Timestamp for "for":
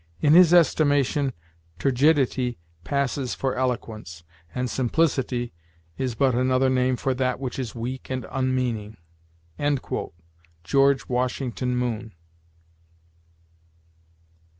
3.35-3.53, 6.95-7.13